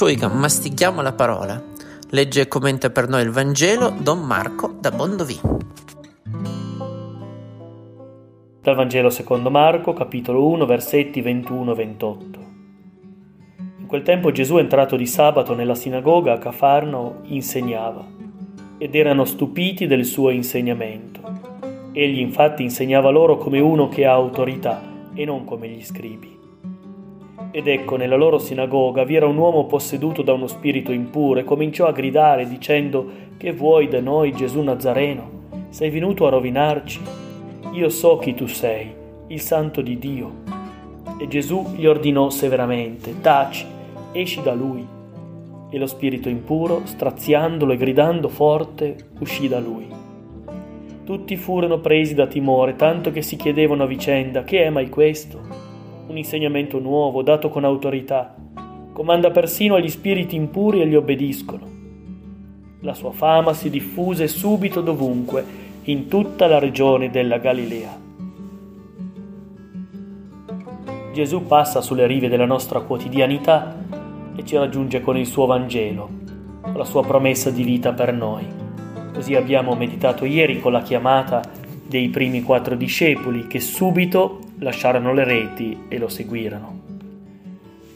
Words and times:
Sciuiga, 0.00 0.28
mastichiamo 0.28 1.02
la 1.02 1.12
parola. 1.12 1.62
Legge 2.08 2.40
e 2.40 2.48
commenta 2.48 2.88
per 2.88 3.06
noi 3.06 3.20
il 3.20 3.28
Vangelo 3.28 3.92
Don 3.98 4.20
Marco 4.20 4.72
da 4.80 4.90
Bondovì. 4.90 5.38
Dal 8.62 8.74
Vangelo 8.74 9.10
secondo 9.10 9.50
Marco, 9.50 9.92
capitolo 9.92 10.48
1, 10.48 10.64
versetti 10.64 11.20
21-28. 11.20 12.18
In 13.80 13.86
quel 13.86 14.02
tempo 14.02 14.32
Gesù, 14.32 14.56
entrato 14.56 14.96
di 14.96 15.04
sabato 15.04 15.54
nella 15.54 15.74
sinagoga 15.74 16.32
a 16.32 16.38
Cafarno, 16.38 17.18
insegnava, 17.24 18.02
ed 18.78 18.94
erano 18.94 19.26
stupiti 19.26 19.86
del 19.86 20.06
suo 20.06 20.30
insegnamento. 20.30 21.20
Egli 21.92 22.20
infatti 22.20 22.62
insegnava 22.62 23.10
loro 23.10 23.36
come 23.36 23.60
uno 23.60 23.88
che 23.88 24.06
ha 24.06 24.12
autorità 24.12 24.80
e 25.12 25.26
non 25.26 25.44
come 25.44 25.68
gli 25.68 25.84
scribi. 25.84 26.39
Ed 27.52 27.66
ecco, 27.66 27.96
nella 27.96 28.16
loro 28.16 28.38
sinagoga 28.38 29.02
vi 29.04 29.16
era 29.16 29.26
un 29.26 29.36
uomo 29.36 29.66
posseduto 29.66 30.22
da 30.22 30.32
uno 30.32 30.46
spirito 30.46 30.92
impuro 30.92 31.40
e 31.40 31.44
cominciò 31.44 31.86
a 31.86 31.92
gridare 31.92 32.46
dicendo 32.46 33.08
Che 33.36 33.52
vuoi 33.52 33.88
da 33.88 34.00
noi, 34.00 34.32
Gesù 34.32 34.60
Nazareno? 34.60 35.38
Sei 35.70 35.90
venuto 35.90 36.26
a 36.26 36.30
rovinarci? 36.30 37.00
Io 37.72 37.88
so 37.88 38.18
chi 38.18 38.34
tu 38.34 38.46
sei, 38.46 38.92
il 39.28 39.40
santo 39.40 39.80
di 39.80 39.98
Dio. 39.98 40.32
E 41.18 41.26
Gesù 41.26 41.74
gli 41.74 41.86
ordinò 41.86 42.30
severamente 42.30 43.20
Taci, 43.20 43.66
esci 44.12 44.42
da 44.42 44.54
lui. 44.54 44.86
E 45.70 45.78
lo 45.78 45.86
spirito 45.86 46.28
impuro, 46.28 46.82
straziandolo 46.84 47.72
e 47.72 47.76
gridando 47.76 48.28
forte, 48.28 48.96
uscì 49.18 49.48
da 49.48 49.58
lui. 49.58 49.86
Tutti 51.04 51.36
furono 51.36 51.78
presi 51.78 52.14
da 52.14 52.26
timore, 52.26 52.76
tanto 52.76 53.10
che 53.10 53.22
si 53.22 53.34
chiedevano 53.34 53.82
a 53.82 53.86
vicenda 53.86 54.44
Che 54.44 54.62
è 54.62 54.70
mai 54.70 54.88
questo? 54.88 55.69
Un 56.10 56.16
insegnamento 56.16 56.80
nuovo, 56.80 57.22
dato 57.22 57.48
con 57.48 57.64
autorità. 57.64 58.34
Comanda 58.92 59.30
persino 59.30 59.76
agli 59.76 59.88
spiriti 59.88 60.34
impuri 60.34 60.82
e 60.82 60.86
gli 60.88 60.96
obbediscono. 60.96 61.68
La 62.80 62.94
sua 62.94 63.12
fama 63.12 63.54
si 63.54 63.70
diffuse 63.70 64.26
subito 64.26 64.80
dovunque, 64.80 65.58
in 65.84 66.08
tutta 66.08 66.48
la 66.48 66.58
regione 66.58 67.10
della 67.10 67.38
Galilea. 67.38 67.98
Gesù 71.12 71.46
passa 71.46 71.80
sulle 71.80 72.06
rive 72.06 72.28
della 72.28 72.44
nostra 72.44 72.80
quotidianità 72.80 73.76
e 74.34 74.44
ci 74.44 74.56
raggiunge 74.56 75.00
con 75.00 75.16
il 75.16 75.26
suo 75.26 75.46
Vangelo, 75.46 76.08
la 76.74 76.84
sua 76.84 77.04
promessa 77.04 77.50
di 77.50 77.62
vita 77.62 77.92
per 77.92 78.12
noi. 78.12 78.44
Così 79.14 79.34
abbiamo 79.34 79.74
meditato 79.74 80.24
ieri 80.24 80.60
con 80.60 80.72
la 80.72 80.82
chiamata 80.82 81.40
dei 81.86 82.08
primi 82.08 82.42
quattro 82.42 82.74
discepoli 82.74 83.46
che 83.46 83.60
subito 83.60 84.48
lasciarono 84.60 85.12
le 85.12 85.24
reti 85.24 85.84
e 85.88 85.98
lo 85.98 86.08
seguirono. 86.08 86.80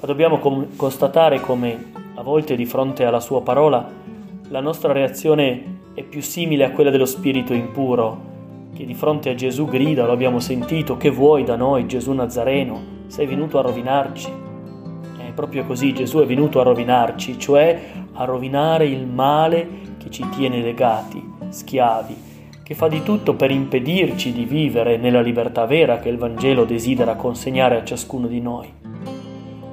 Ma 0.01 0.07
dobbiamo 0.07 0.39
com- 0.39 0.77
constatare 0.77 1.41
come 1.41 1.93
a 2.15 2.23
volte 2.23 2.56
di 2.56 2.67
fronte 2.67 3.05
alla 3.05 3.21
sua 3.21 3.43
parola 3.43 4.03
la 4.48 4.61
nostra 4.61 4.93
reazione 4.93 5.73
è 5.95 6.03
più 6.03 6.21
simile 6.21 6.65
a 6.65 6.71
quella 6.71 6.91
dello 6.91 7.06
spirito 7.06 7.55
impuro, 7.55 8.33
che 8.75 8.84
di 8.84 8.95
fronte 8.95 9.31
a 9.31 9.34
Gesù 9.34 9.67
grida, 9.67 10.05
lo 10.05 10.12
abbiamo 10.12 10.39
sentito, 10.39 10.97
che 10.97 11.11
vuoi 11.11 11.45
da 11.45 11.56
noi 11.56 11.87
Gesù 11.87 12.12
Nazareno? 12.12 12.93
Sei 13.06 13.27
venuto 13.27 13.59
a 13.59 13.62
rovinarci. 13.62 14.33
È 15.17 15.33
proprio 15.33 15.65
così, 15.65 15.93
Gesù 15.93 16.19
è 16.19 16.27
venuto 16.27 16.61
a 16.61 16.65
rovinarci, 16.65 17.39
cioè 17.39 17.81
a 18.12 18.25
rovinare 18.25 18.87
il 18.87 19.06
male 19.06 19.67
che 19.99 20.11
ci 20.11 20.28
tiene 20.31 20.61
legati, 20.61 21.23
schiavi, 21.49 22.15
che 22.65 22.75
fa 22.75 22.89
di 22.89 23.03
tutto 23.03 23.34
per 23.34 23.51
impedirci 23.51 24.33
di 24.33 24.47
vivere 24.47 24.97
nella 24.97 25.20
libertà 25.20 25.67
vera 25.67 25.98
che 25.98 26.09
il 26.09 26.17
Vangelo 26.17 26.65
desidera 26.65 27.15
consegnare 27.15 27.77
a 27.77 27.84
ciascuno 27.84 28.27
di 28.27 28.41
noi. 28.41 28.73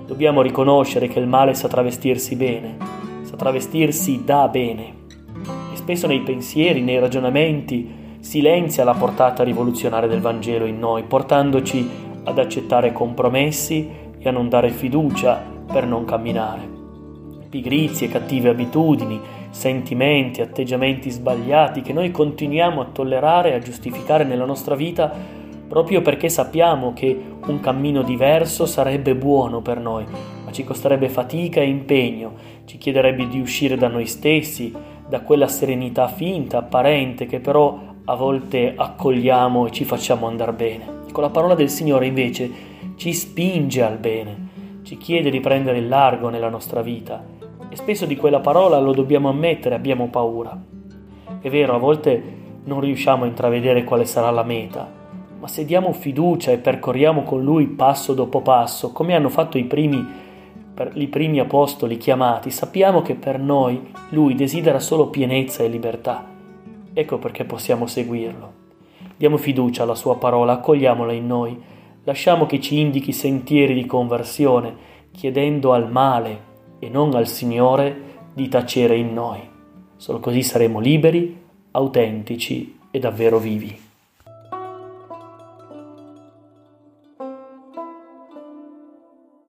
Dobbiamo 0.06 0.42
riconoscere 0.42 1.08
che 1.08 1.18
il 1.20 1.26
male 1.26 1.54
sa 1.54 1.70
travestirsi 1.70 2.36
bene, 2.36 2.76
sa 3.22 3.38
travestirsi 3.38 4.24
da 4.26 4.50
bene 4.50 4.94
e 5.72 5.78
spesso 5.78 6.06
nei 6.06 6.20
pensieri, 6.20 6.82
nei 6.82 7.00
ragionamenti, 7.00 8.18
silenzia 8.20 8.84
la 8.84 8.94
portata 8.94 9.42
rivoluzionaria 9.42 10.10
del 10.10 10.20
Vangelo 10.20 10.66
in 10.66 10.78
noi, 10.78 11.04
portandoci 11.04 11.90
ad 12.26 12.38
accettare 12.38 12.92
compromessi 12.92 13.90
e 14.20 14.28
a 14.28 14.32
non 14.34 14.50
dare 14.50 14.70
fiducia 14.70 15.42
per 15.72 15.88
non 15.88 16.04
camminare. 16.04 16.68
Pigrizie, 17.50 18.10
cattive 18.10 18.50
abitudini, 18.50 19.18
sentimenti, 19.52 20.42
atteggiamenti 20.42 21.10
sbagliati 21.12 21.82
che 21.82 21.94
noi 21.94 22.10
continuiamo 22.10 22.82
a 22.82 22.86
tollerare 22.92 23.52
e 23.52 23.56
a 23.56 23.60
giustificare 23.60 24.24
nella 24.24 24.46
nostra 24.46 24.76
vita 24.76 25.40
proprio 25.68 26.02
perché 26.02 26.28
sappiamo 26.28 26.94
che 26.94 27.18
un 27.46 27.60
cammino 27.60 28.02
diverso 28.02 28.66
sarebbe 28.66 29.16
buono 29.16 29.62
per 29.62 29.80
noi, 29.80 30.06
ma 30.44 30.52
ci 30.52 30.66
costerebbe 30.66 31.08
fatica 31.08 31.62
e 31.62 31.70
impegno, 31.70 32.34
ci 32.66 32.78
chiederebbe 32.78 33.28
di 33.28 33.40
uscire 33.40 33.78
da 33.78 33.88
noi 33.88 34.06
stessi, 34.06 34.74
da 35.08 35.22
quella 35.22 35.48
serenità 35.48 36.08
finta, 36.10 36.58
apparente, 36.58 37.26
che 37.26 37.40
però 37.40 37.80
a 38.04 38.16
volte 38.16 38.74
accogliamo 38.76 39.68
e 39.68 39.72
ci 39.72 39.86
facciamo 39.86 40.28
andare 40.28 40.54
bene. 40.54 41.00
Con 41.12 41.24
la 41.24 41.30
parola 41.30 41.56
del 41.56 41.70
Signore 41.70 42.06
invece 42.06 42.50
ci 42.98 43.14
spinge 43.14 43.82
al 43.82 43.98
bene, 43.98 44.82
ci 44.84 44.98
chiede 44.98 45.30
di 45.30 45.40
prendere 45.40 45.78
il 45.78 45.88
largo 45.88 46.28
nella 46.28 46.50
nostra 46.50 46.82
vita 46.82 47.41
e 47.72 47.78
spesso 47.78 48.06
di 48.06 48.18
quella 48.18 48.42
parola 48.42 48.80
lo 48.80 48.92
dobbiamo 48.92 49.30
ammettere, 49.30 49.76
abbiamo 49.76 50.10
paura. 50.10 50.62
È 51.40 51.50
vero, 51.50 51.74
a 51.74 51.78
volte 51.78 52.22
non 52.66 52.82
riusciamo 52.82 53.24
a 53.24 53.28
intravedere 53.28 53.86
quale 53.86 54.04
sarà 54.04 54.30
la 54.30 54.44
meta, 54.44 54.92
ma 55.40 55.48
se 55.48 55.64
diamo 55.64 55.94
fiducia 55.94 56.52
e 56.52 56.58
percorriamo 56.58 57.24
con 57.24 57.42
lui 57.42 57.68
passo 57.68 58.14
dopo 58.14 58.42
passo, 58.42 58.92
come 58.92 59.16
hanno 59.16 59.30
fatto 59.30 59.58
i 59.58 59.64
primi, 59.64 60.06
i 60.96 61.08
primi 61.08 61.40
apostoli 61.40 61.96
chiamati, 61.96 62.52
sappiamo 62.52 63.02
che 63.02 63.16
per 63.16 63.40
noi 63.40 63.90
lui 64.10 64.36
desidera 64.36 64.80
solo 64.80 65.08
pienezza 65.08 65.64
e 65.64 65.70
libertà. 65.70 66.28
Ecco 66.92 67.20
perché 67.20 67.46
possiamo 67.46 67.88
seguirlo. 67.88 68.52
Diamo 69.16 69.38
fiducia 69.38 69.84
alla 69.84 69.96
sua 69.96 70.18
parola, 70.18 70.54
accogliamola 70.54 71.14
in 71.14 71.26
noi, 71.26 71.58
lasciamo 72.04 72.46
che 72.46 72.60
ci 72.60 72.82
indichi 72.82 73.14
sentieri 73.14 73.74
di 73.74 73.86
conversione, 73.86 74.90
chiedendo 75.12 75.72
al 75.72 75.90
male 75.90 76.50
e 76.82 76.90
non 76.90 77.14
al 77.14 77.28
Signore 77.28 78.30
di 78.34 78.48
tacere 78.48 78.98
in 78.98 79.14
noi. 79.14 79.40
Solo 79.98 80.20
così 80.20 80.42
saremo 80.42 80.80
liberi, 80.80 81.40
autentici 81.70 82.80
e 82.90 82.98
davvero 82.98 83.38
vivi. 83.38 83.90